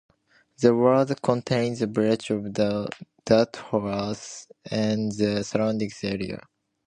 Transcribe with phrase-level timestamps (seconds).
[0.59, 2.41] The ward contains the village of
[3.25, 6.41] Dodworth and the surrounding area.